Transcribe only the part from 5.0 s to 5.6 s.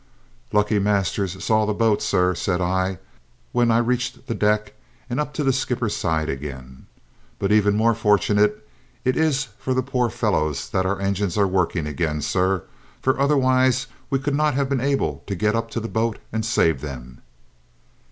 and up to the